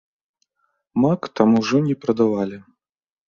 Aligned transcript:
Мак 1.03 1.21
там 1.39 1.49
ужо 1.59 1.77
не 1.91 1.95
прадавалі. 2.05 2.57